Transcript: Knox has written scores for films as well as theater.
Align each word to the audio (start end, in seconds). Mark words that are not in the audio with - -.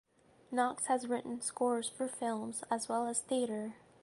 Knox 0.51 0.87
has 0.87 1.05
written 1.07 1.41
scores 1.41 1.87
for 1.87 2.07
films 2.07 2.63
as 2.71 2.89
well 2.89 3.05
as 3.05 3.19
theater. 3.21 3.75